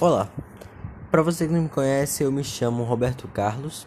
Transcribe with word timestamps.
Olá, 0.00 0.28
para 1.10 1.22
você 1.22 1.46
que 1.46 1.52
não 1.52 1.62
me 1.62 1.68
conhece, 1.68 2.22
eu 2.22 2.30
me 2.30 2.44
chamo 2.44 2.84
Roberto 2.84 3.26
Carlos, 3.26 3.86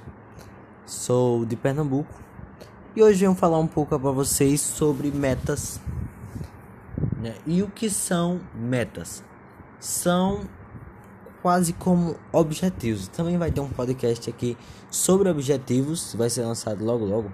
sou 0.86 1.46
de 1.46 1.56
Pernambuco 1.56 2.14
e 2.96 3.02
hoje 3.02 3.22
venho 3.22 3.34
falar 3.34 3.60
um 3.60 3.68
pouco 3.68 3.98
para 3.98 4.12
vocês 4.12 4.60
sobre 4.60 5.10
metas. 5.12 5.80
Né? 7.18 7.36
E 7.46 7.64
o 7.64 7.70
que 7.70 7.90
são 7.90 8.42
metas? 8.54 9.24
São 9.80 10.50
quase 11.42 11.74
como 11.74 12.16
objetivos. 12.32 13.08
Também 13.08 13.38
vai 13.38 13.52
ter 13.52 13.62
um 13.62 13.70
podcast 13.70 14.30
aqui 14.30 14.58
sobre 14.90 15.30
objetivos, 15.30 16.14
vai 16.16 16.30
ser 16.30 16.44
lançado 16.44 16.84
logo 16.84 17.06
logo. 17.06 17.32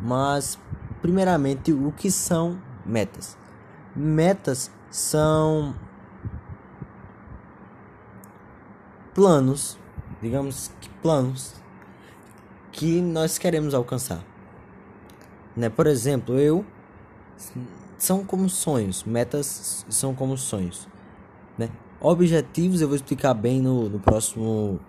Mas, 0.00 0.58
primeiramente, 1.02 1.72
o 1.72 1.92
que 1.92 2.10
são 2.10 2.58
metas? 2.86 3.36
Metas 3.94 4.70
são 4.90 5.74
planos, 9.14 9.78
digamos 10.20 10.70
que 10.80 10.88
planos 11.02 11.54
que 12.72 13.00
nós 13.00 13.38
queremos 13.38 13.74
alcançar. 13.74 14.24
Né? 15.56 15.68
Por 15.68 15.86
exemplo, 15.86 16.38
eu 16.38 16.64
são 17.98 18.24
como 18.24 18.48
sonhos, 18.48 19.04
metas 19.04 19.84
são 19.88 20.14
como 20.14 20.36
sonhos, 20.36 20.88
né? 21.58 21.68
Objetivos 22.00 22.80
eu 22.80 22.88
vou 22.88 22.96
explicar 22.96 23.34
bem 23.34 23.60
no, 23.60 23.88
no 23.88 24.00
próximo 24.00 24.80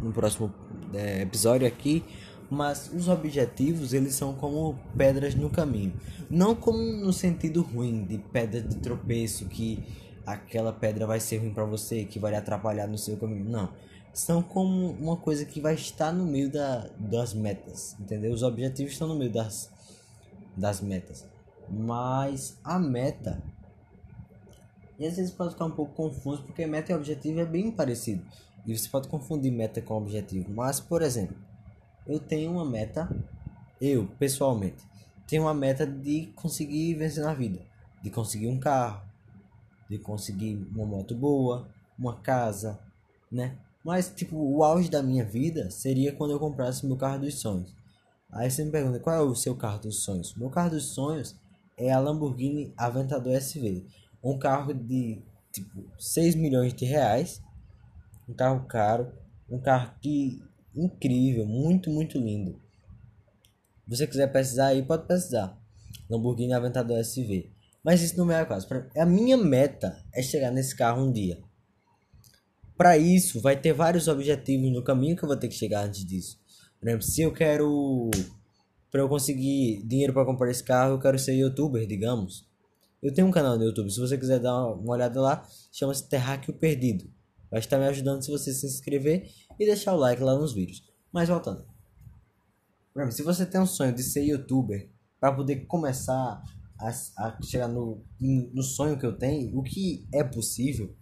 no 0.00 0.12
próximo 0.12 0.52
é, 0.94 1.22
episódio 1.22 1.66
aqui, 1.66 2.04
mas 2.48 2.90
os 2.94 3.08
objetivos 3.08 3.92
eles 3.92 4.14
são 4.14 4.32
como 4.32 4.78
pedras 4.96 5.34
no 5.34 5.50
caminho, 5.50 5.92
não 6.30 6.54
como 6.54 6.78
no 6.78 7.12
sentido 7.12 7.62
ruim 7.62 8.04
de 8.04 8.18
pedra 8.18 8.60
de 8.60 8.76
tropeço 8.76 9.46
que 9.46 9.82
aquela 10.32 10.72
pedra 10.72 11.06
vai 11.06 11.20
ser 11.20 11.38
ruim 11.38 11.52
para 11.52 11.64
você, 11.64 12.04
que 12.04 12.18
vai 12.18 12.34
atrapalhar 12.34 12.86
no 12.86 12.98
seu 12.98 13.16
caminho. 13.16 13.48
Não. 13.48 13.72
São 14.12 14.42
como 14.42 14.90
uma 14.92 15.16
coisa 15.16 15.44
que 15.44 15.60
vai 15.60 15.74
estar 15.74 16.12
no 16.12 16.24
meio 16.26 16.50
da, 16.50 16.88
das 16.98 17.32
metas, 17.32 17.96
entendeu? 17.98 18.32
Os 18.32 18.42
objetivos 18.42 18.92
estão 18.92 19.08
no 19.08 19.16
meio 19.16 19.30
das, 19.30 19.70
das 20.56 20.80
metas. 20.80 21.24
Mas 21.70 22.58
a 22.64 22.78
meta. 22.78 23.42
E 24.98 25.06
às 25.06 25.16
vezes 25.16 25.30
pode 25.30 25.50
ficar 25.50 25.66
um 25.66 25.70
pouco 25.70 25.94
confuso, 25.94 26.42
porque 26.42 26.66
meta 26.66 26.92
e 26.92 26.94
objetivo 26.94 27.40
é 27.40 27.46
bem 27.46 27.70
parecido. 27.70 28.24
E 28.66 28.76
você 28.76 28.88
pode 28.88 29.08
confundir 29.08 29.52
meta 29.52 29.80
com 29.80 29.94
objetivo. 29.94 30.52
Mas, 30.52 30.80
por 30.80 31.00
exemplo, 31.00 31.36
eu 32.06 32.18
tenho 32.18 32.52
uma 32.52 32.64
meta, 32.64 33.08
eu 33.80 34.08
pessoalmente, 34.18 34.84
tenho 35.26 35.42
uma 35.42 35.54
meta 35.54 35.86
de 35.86 36.32
conseguir 36.34 36.94
vencer 36.94 37.22
na 37.22 37.32
vida, 37.32 37.60
de 38.02 38.10
conseguir 38.10 38.48
um 38.48 38.58
carro, 38.58 39.07
de 39.88 39.98
conseguir 39.98 40.56
uma 40.74 40.86
moto 40.86 41.14
boa, 41.14 41.68
uma 41.98 42.20
casa, 42.20 42.78
né? 43.30 43.58
Mas, 43.84 44.12
tipo, 44.14 44.36
o 44.36 44.62
auge 44.62 44.90
da 44.90 45.02
minha 45.02 45.24
vida 45.24 45.70
seria 45.70 46.12
quando 46.12 46.32
eu 46.32 46.38
comprasse 46.38 46.86
meu 46.86 46.96
carro 46.96 47.20
dos 47.20 47.40
sonhos. 47.40 47.74
Aí 48.30 48.50
você 48.50 48.64
me 48.64 48.70
pergunta, 48.70 49.00
qual 49.00 49.16
é 49.16 49.20
o 49.20 49.34
seu 49.34 49.56
carro 49.56 49.80
dos 49.80 50.02
sonhos? 50.02 50.34
Meu 50.34 50.50
carro 50.50 50.70
dos 50.70 50.84
sonhos 50.84 51.34
é 51.76 51.90
a 51.90 51.98
Lamborghini 51.98 52.72
Aventador 52.76 53.32
SV. 53.34 53.86
Um 54.22 54.38
carro 54.38 54.74
de, 54.74 55.22
tipo, 55.52 55.84
6 55.98 56.34
milhões 56.34 56.74
de 56.74 56.84
reais. 56.84 57.42
Um 58.28 58.34
carro 58.34 58.66
caro. 58.66 59.10
Um 59.48 59.58
carro 59.58 59.94
que 60.02 60.42
incrível, 60.74 61.46
muito, 61.46 61.90
muito 61.90 62.18
lindo. 62.18 62.60
Se 63.84 63.96
você 63.96 64.06
quiser 64.06 64.30
pesquisar 64.30 64.66
aí, 64.66 64.82
pode 64.82 65.06
pesquisar. 65.06 65.58
Lamborghini 66.10 66.52
Aventador 66.52 66.98
SV. 66.98 67.50
Mas 67.88 68.02
isso 68.02 68.18
não 68.18 68.30
é 68.30 68.38
a 68.38 68.44
caso. 68.44 68.68
A 68.94 69.06
minha 69.06 69.34
meta 69.34 70.04
é 70.12 70.20
chegar 70.20 70.50
nesse 70.50 70.76
carro 70.76 71.02
um 71.02 71.10
dia. 71.10 71.42
Para 72.76 72.98
isso, 72.98 73.40
vai 73.40 73.58
ter 73.58 73.72
vários 73.72 74.08
objetivos 74.08 74.70
no 74.70 74.84
caminho 74.84 75.16
que 75.16 75.22
eu 75.22 75.26
vou 75.26 75.38
ter 75.38 75.48
que 75.48 75.54
chegar 75.54 75.86
antes 75.86 76.04
disso. 76.04 76.38
Por 76.78 76.86
exemplo, 76.86 77.06
se 77.06 77.22
eu 77.22 77.32
quero. 77.32 78.10
Para 78.90 79.00
eu 79.00 79.08
conseguir 79.08 79.82
dinheiro 79.86 80.12
para 80.12 80.26
comprar 80.26 80.50
esse 80.50 80.62
carro, 80.62 80.96
eu 80.96 80.98
quero 80.98 81.18
ser 81.18 81.32
youtuber, 81.32 81.86
digamos. 81.86 82.46
Eu 83.02 83.14
tenho 83.14 83.26
um 83.26 83.30
canal 83.30 83.56
no 83.56 83.64
YouTube. 83.64 83.90
Se 83.90 83.98
você 83.98 84.18
quiser 84.18 84.38
dar 84.38 84.66
uma 84.66 84.92
olhada 84.92 85.18
lá, 85.18 85.48
chama-se 85.72 86.06
Terráqueo 86.10 86.52
Perdido. 86.52 87.10
Vai 87.50 87.60
estar 87.60 87.78
me 87.78 87.86
ajudando 87.86 88.22
se 88.22 88.30
você 88.30 88.52
se 88.52 88.66
inscrever 88.66 89.30
e 89.58 89.64
deixar 89.64 89.94
o 89.94 89.96
like 89.96 90.22
lá 90.22 90.34
nos 90.34 90.52
vídeos. 90.52 90.82
Mas 91.10 91.30
voltando. 91.30 91.64
Se 93.12 93.22
você 93.22 93.46
tem 93.46 93.58
um 93.58 93.66
sonho 93.66 93.94
de 93.94 94.02
ser 94.02 94.24
youtuber 94.24 94.90
para 95.18 95.32
poder 95.32 95.64
começar 95.64 96.44
a, 96.78 96.90
a 97.18 97.42
chegar 97.42 97.68
no, 97.68 98.02
no 98.20 98.62
sonho 98.62 98.98
que 98.98 99.06
eu 99.06 99.16
tenho, 99.16 99.56
o 99.58 99.62
que 99.62 100.06
é 100.12 100.22
possível. 100.22 100.94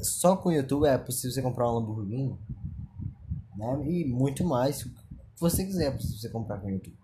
Só 0.00 0.36
com 0.36 0.50
o 0.50 0.52
YouTube 0.52 0.86
é 0.86 0.96
possível 0.96 1.32
você 1.32 1.42
comprar 1.42 1.70
um 1.70 1.74
Lamborghini, 1.74 2.38
né? 3.56 3.90
E 3.90 4.04
muito 4.04 4.44
mais, 4.44 4.88
você 5.36 5.64
quiser, 5.64 5.86
é 5.86 5.90
possível 5.90 6.18
você 6.18 6.28
comprar 6.28 6.58
com 6.60 6.68
o 6.68 6.70
YouTube, 6.70 6.98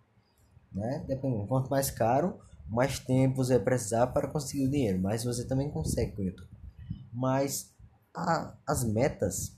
né? 0.72 1.04
Dependendo, 1.08 1.46
quanto 1.46 1.70
mais 1.70 1.90
caro, 1.90 2.38
mais 2.68 2.98
tempo 2.98 3.36
você 3.36 3.56
vai 3.56 3.64
precisar 3.64 4.08
para 4.08 4.28
conseguir 4.28 4.66
o 4.66 4.70
dinheiro, 4.70 5.00
mas 5.00 5.24
você 5.24 5.44
também 5.44 5.70
consegue 5.70 6.12
com 6.12 6.22
o 6.22 6.24
YouTube. 6.24 6.50
Mas 7.12 7.74
a, 8.14 8.54
as 8.66 8.84
metas, 8.84 9.56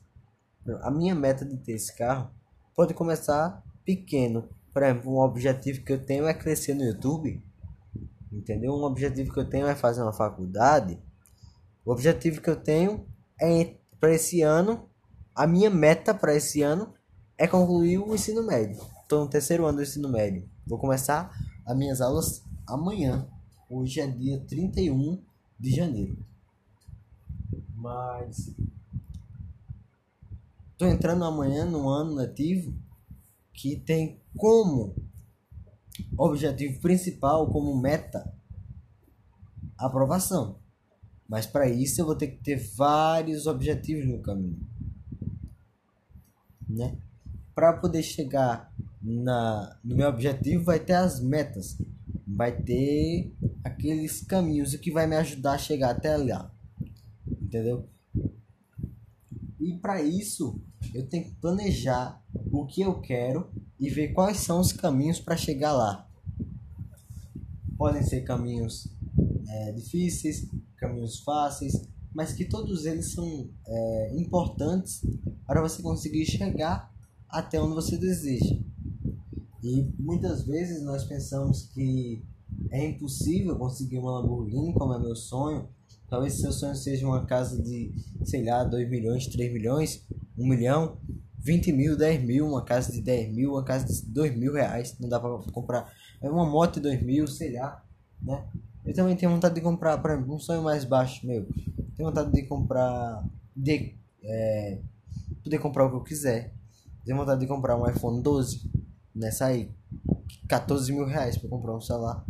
a 0.82 0.90
minha 0.90 1.14
meta 1.14 1.44
de 1.44 1.56
ter 1.58 1.72
esse 1.72 1.94
carro 1.94 2.30
pode 2.74 2.94
começar 2.94 3.62
pequeno, 3.84 4.48
por 4.76 4.82
exemplo, 4.82 5.10
um 5.10 5.20
objetivo 5.20 5.82
que 5.82 5.90
eu 5.90 6.04
tenho 6.04 6.26
é 6.26 6.34
crescer 6.34 6.74
no 6.74 6.84
YouTube. 6.84 7.42
Entendeu? 8.30 8.74
Um 8.74 8.82
objetivo 8.82 9.32
que 9.32 9.40
eu 9.40 9.48
tenho 9.48 9.66
é 9.66 9.74
fazer 9.74 10.02
uma 10.02 10.12
faculdade. 10.12 11.02
O 11.82 11.90
objetivo 11.90 12.42
que 12.42 12.50
eu 12.50 12.56
tenho 12.56 13.08
é 13.40 13.78
para 13.98 14.12
esse 14.12 14.42
ano, 14.42 14.86
a 15.34 15.46
minha 15.46 15.70
meta 15.70 16.12
para 16.12 16.34
esse 16.34 16.60
ano 16.60 16.92
é 17.38 17.48
concluir 17.48 17.96
o 17.96 18.14
ensino 18.14 18.46
médio. 18.46 18.78
Estou 19.00 19.24
no 19.24 19.30
terceiro 19.30 19.64
ano 19.64 19.78
do 19.78 19.82
ensino 19.82 20.10
médio. 20.10 20.46
Vou 20.66 20.78
começar 20.78 21.32
as 21.64 21.74
minhas 21.74 22.02
aulas 22.02 22.44
amanhã. 22.68 23.26
Hoje 23.70 24.02
é 24.02 24.06
dia 24.06 24.38
31 24.40 25.24
de 25.58 25.70
janeiro. 25.74 26.18
Mas 27.74 28.54
estou 30.72 30.86
entrando 30.86 31.24
amanhã 31.24 31.64
no 31.64 31.88
ano 31.88 32.14
letivo 32.14 32.74
que 33.56 33.74
tem 33.74 34.20
como 34.36 34.94
objetivo 36.16 36.78
principal, 36.80 37.50
como 37.50 37.80
meta, 37.80 38.32
aprovação. 39.78 40.60
Mas 41.26 41.46
para 41.46 41.68
isso 41.68 42.00
eu 42.00 42.06
vou 42.06 42.14
ter 42.14 42.28
que 42.28 42.42
ter 42.42 42.56
vários 42.76 43.46
objetivos 43.46 44.06
no 44.06 44.20
caminho. 44.20 44.60
Né? 46.68 46.98
Para 47.54 47.72
poder 47.72 48.02
chegar 48.02 48.72
na, 49.02 49.78
no 49.82 49.96
meu 49.96 50.08
objetivo, 50.08 50.64
vai 50.64 50.78
ter 50.78 50.92
as 50.92 51.20
metas, 51.20 51.78
vai 52.26 52.52
ter 52.52 53.34
aqueles 53.64 54.20
caminhos 54.20 54.76
que 54.76 54.92
vai 54.92 55.06
me 55.06 55.16
ajudar 55.16 55.52
a 55.52 55.58
chegar 55.58 55.90
até 55.90 56.16
lá. 56.16 56.52
Entendeu? 57.26 57.88
E 59.58 59.78
para 59.78 60.02
isso, 60.02 60.60
eu 60.94 61.08
tenho 61.08 61.24
que 61.24 61.34
planejar 61.36 62.22
o 62.60 62.66
que 62.66 62.80
eu 62.80 63.00
quero 63.00 63.48
e 63.78 63.88
ver 63.88 64.12
quais 64.12 64.38
são 64.38 64.60
os 64.60 64.72
caminhos 64.72 65.20
para 65.20 65.36
chegar 65.36 65.72
lá. 65.72 66.08
Podem 67.76 68.02
ser 68.02 68.22
caminhos 68.22 68.88
é, 69.48 69.72
difíceis, 69.72 70.48
caminhos 70.76 71.20
fáceis, 71.20 71.82
mas 72.14 72.32
que 72.32 72.44
todos 72.46 72.86
eles 72.86 73.12
são 73.12 73.50
é, 73.66 74.16
importantes 74.16 75.02
para 75.46 75.60
você 75.60 75.82
conseguir 75.82 76.24
chegar 76.24 76.92
até 77.28 77.60
onde 77.60 77.74
você 77.74 77.96
deseja. 77.96 78.56
E 79.62 79.92
muitas 79.98 80.44
vezes 80.46 80.82
nós 80.82 81.04
pensamos 81.04 81.64
que 81.74 82.24
é 82.70 82.88
impossível 82.88 83.56
conseguir 83.56 83.98
uma 83.98 84.20
Lamborghini, 84.20 84.72
como 84.72 84.94
é 84.94 84.98
meu 84.98 85.14
sonho. 85.14 85.68
Talvez 86.08 86.34
seu 86.34 86.52
sonho 86.52 86.74
seja 86.76 87.06
uma 87.06 87.26
casa 87.26 87.60
de, 87.60 87.92
sei 88.24 88.44
lá, 88.44 88.64
2 88.64 88.88
milhões, 88.88 89.26
3 89.26 89.52
milhões, 89.52 90.06
1 90.38 90.46
milhão. 90.48 90.98
20 91.46 91.72
mil, 91.72 91.96
10 91.96 92.24
mil, 92.24 92.48
uma 92.48 92.64
casa 92.64 92.90
de 92.90 93.00
10 93.00 93.32
mil, 93.32 93.52
uma 93.52 93.62
casa 93.62 93.86
de 93.86 94.04
2 94.10 94.36
mil 94.36 94.52
reais, 94.52 94.98
não 94.98 95.08
dá 95.08 95.20
pra 95.20 95.30
comprar. 95.52 95.92
É 96.20 96.28
uma 96.28 96.44
moto 96.44 96.74
de 96.74 96.80
2 96.80 97.02
mil, 97.04 97.28
sei 97.28 97.52
lá, 97.52 97.84
né? 98.20 98.48
Eu 98.84 98.92
também 98.92 99.16
tenho 99.16 99.30
vontade 99.30 99.54
de 99.54 99.60
comprar, 99.60 99.98
por 99.98 100.10
exemplo, 100.10 100.34
um 100.34 100.40
sonho 100.40 100.62
mais 100.62 100.84
baixo 100.84 101.24
meu. 101.24 101.46
Tenho 101.94 102.08
vontade 102.08 102.32
de 102.32 102.42
comprar, 102.46 103.24
de 103.54 103.96
é, 104.24 104.80
poder 105.44 105.58
comprar 105.60 105.86
o 105.86 105.90
que 105.90 105.96
eu 105.96 106.02
quiser. 106.02 106.52
Tenho 107.04 107.16
vontade 107.16 107.40
de 107.40 107.46
comprar 107.46 107.76
um 107.76 107.88
iPhone 107.88 108.20
12, 108.20 108.68
nessa 109.14 109.46
aí, 109.46 109.70
14 110.48 110.92
mil 110.92 111.06
reais 111.06 111.38
para 111.38 111.48
comprar 111.48 111.76
um 111.76 111.80
celular. 111.80 112.26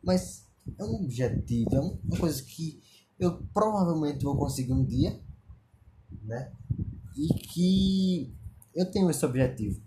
Mas 0.00 0.46
é 0.78 0.84
um 0.84 1.02
objetivo, 1.02 1.74
é 1.74 1.80
uma 1.80 2.18
coisa 2.20 2.40
que 2.44 2.80
eu 3.18 3.42
provavelmente 3.52 4.22
vou 4.22 4.36
conseguir 4.36 4.72
um 4.72 4.84
dia, 4.84 5.20
né? 6.22 6.52
E 7.16 7.34
que 7.34 8.39
eu 8.74 8.90
tenho 8.90 9.10
esse 9.10 9.24
objetivo, 9.24 9.80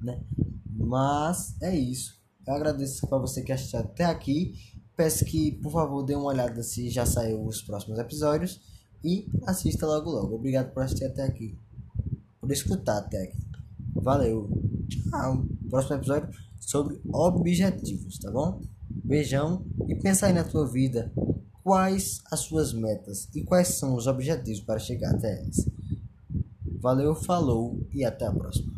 né? 0.00 0.22
Mas 0.66 1.60
é 1.60 1.74
isso. 1.76 2.20
Eu 2.46 2.54
agradeço 2.54 3.06
para 3.06 3.18
você 3.18 3.42
que 3.42 3.52
assistiu 3.52 3.80
até 3.80 4.04
aqui. 4.04 4.54
Peço 4.96 5.24
que, 5.24 5.52
por 5.52 5.72
favor, 5.72 6.02
dê 6.02 6.14
uma 6.14 6.26
olhada 6.26 6.62
se 6.62 6.90
já 6.90 7.06
saiu 7.06 7.44
os 7.44 7.62
próximos 7.62 7.98
episódios 7.98 8.60
e 9.04 9.26
assista 9.46 9.86
logo 9.86 10.10
logo. 10.10 10.34
Obrigado 10.34 10.72
por 10.72 10.82
assistir 10.82 11.04
até 11.04 11.22
aqui. 11.22 11.58
Por 12.40 12.50
escutar 12.50 12.98
até 12.98 13.22
aqui. 13.22 13.38
Valeu. 13.94 14.48
Tchau. 14.88 15.46
Próximo 15.68 15.96
episódio 15.96 16.28
sobre 16.60 17.00
objetivos, 17.12 18.18
tá 18.18 18.30
bom? 18.30 18.60
Beijão 18.88 19.64
e 19.88 19.94
pensa 19.94 20.26
aí 20.26 20.32
na 20.32 20.44
tua 20.44 20.66
vida 20.66 21.12
quais 21.62 22.20
as 22.30 22.40
suas 22.40 22.72
metas 22.72 23.28
e 23.34 23.42
quais 23.42 23.68
são 23.68 23.94
os 23.94 24.06
objetivos 24.06 24.60
para 24.60 24.78
chegar 24.78 25.14
até 25.14 25.40
elas. 25.40 25.66
Valeu, 26.80 27.14
falou 27.14 27.78
e 27.92 28.04
até 28.04 28.26
a 28.26 28.32
próxima. 28.32 28.68